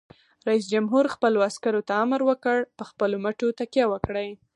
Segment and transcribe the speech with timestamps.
[0.47, 4.29] رئیس جمهور خپلو عسکرو ته امر وکړ؛ په خپلو مټو تکیه وکړئ!